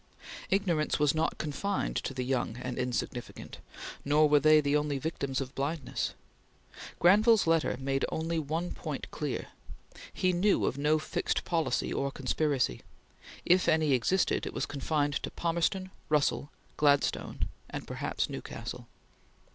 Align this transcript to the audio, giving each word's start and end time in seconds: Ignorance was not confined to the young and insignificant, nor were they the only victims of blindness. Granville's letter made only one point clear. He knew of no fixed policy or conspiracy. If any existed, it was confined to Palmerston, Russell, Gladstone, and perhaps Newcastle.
Ignorance 0.49 0.97
was 0.97 1.13
not 1.13 1.37
confined 1.37 1.95
to 1.97 2.15
the 2.15 2.23
young 2.23 2.57
and 2.57 2.75
insignificant, 2.79 3.59
nor 4.03 4.27
were 4.27 4.39
they 4.39 4.59
the 4.59 4.75
only 4.75 4.97
victims 4.97 5.39
of 5.39 5.53
blindness. 5.53 6.15
Granville's 6.97 7.45
letter 7.45 7.77
made 7.79 8.03
only 8.11 8.39
one 8.39 8.71
point 8.71 9.05
clear. 9.11 9.49
He 10.11 10.33
knew 10.33 10.65
of 10.65 10.75
no 10.75 10.97
fixed 10.97 11.45
policy 11.45 11.93
or 11.93 12.09
conspiracy. 12.09 12.81
If 13.45 13.69
any 13.69 13.91
existed, 13.93 14.47
it 14.47 14.55
was 14.55 14.65
confined 14.65 15.21
to 15.21 15.29
Palmerston, 15.29 15.91
Russell, 16.09 16.49
Gladstone, 16.77 17.47
and 17.69 17.85
perhaps 17.85 18.27
Newcastle. 18.27 18.87